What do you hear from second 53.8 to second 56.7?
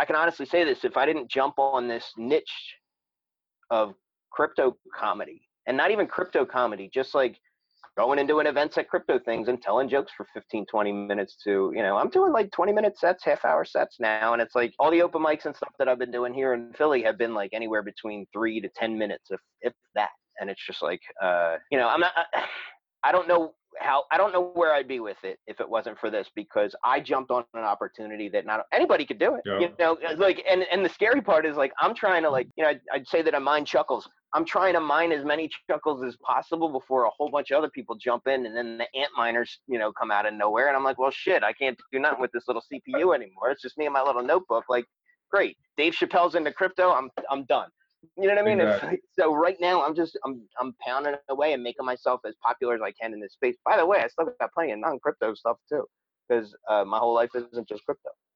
way, I still got plenty of non-crypto stuff too, because